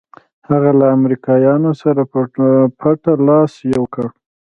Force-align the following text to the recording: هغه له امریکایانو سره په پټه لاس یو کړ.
هغه 0.49 0.71
له 0.79 0.87
امریکایانو 0.97 1.71
سره 1.81 2.01
په 2.11 2.19
پټه 2.79 3.13
لاس 3.27 3.53
یو 3.73 3.83
کړ. 3.93 4.07